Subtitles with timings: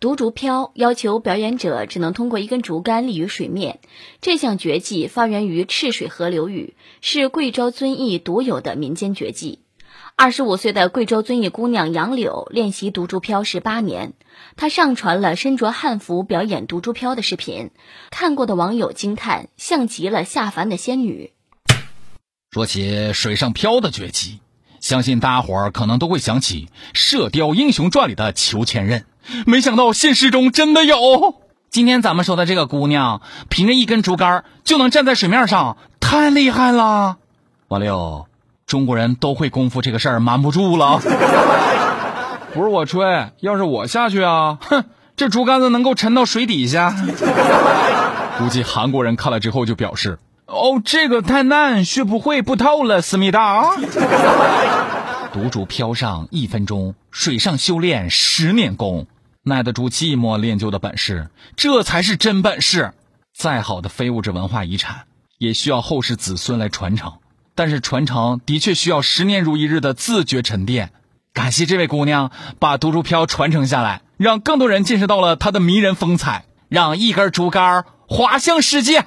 [0.00, 3.80] 独竹漂要求表演者只能通过一根竹竿立于水面。
[4.22, 9.58] 这项绝技发源于赤水河流域，是贵州遵义独有的民间绝技。
[10.16, 14.14] 二十五岁的贵州遵义姑娘杨柳练习独竹漂十八年，
[14.56, 17.70] 她上传了身着汉服表演独竹漂的视频，
[18.10, 21.34] 看过的网友惊叹，像极了下凡的仙女。
[22.50, 24.38] 说起水上漂的绝技，
[24.80, 29.02] 相信大家伙儿可能都会想起《射雕英雄传》里的裘千仞。
[29.46, 31.36] 没想到现实中真的有。
[31.70, 37.18] 今天咱们说的这个姑娘，凭着一根竹竿就能站在水面上，太厉害了！
[37.68, 38.26] 王六，
[38.66, 41.00] 中国人都会功夫这个事儿瞒不住了。
[42.52, 46.92] 不是我吹，要是我下去啊，哼，这竹竿子能够沉到水底下。
[48.38, 53.76] 估计韩国人看了之后就表示：“哦，这个太难，学不会，不透了，思密达。”
[55.32, 59.06] 独竹漂上一分钟，水上修炼十年功，
[59.42, 62.92] 耐得住寂寞练就的本事，这才是真本事。
[63.32, 65.04] 再好的非物质文化遗产，
[65.38, 67.14] 也需要后世子孙来传承。
[67.54, 70.90] 但是传承的确需要十年如一日的自觉沉淀。
[71.32, 79.06] 感谢这位姑娘把独竹漂传承下来，让更多人见识到了它的迷人风采，让一根竹竿滑向世界。